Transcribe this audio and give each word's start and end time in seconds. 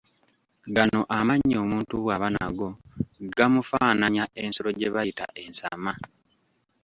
Gano 0.75 1.01
amannyo 1.17 1.57
omuntu 1.65 1.93
bw’aba 2.03 2.27
nago 2.35 2.69
gamufaananya 3.37 4.23
ensolo 4.43 4.69
gye 4.77 4.89
bayita 4.95 5.25
ensama 5.43 5.93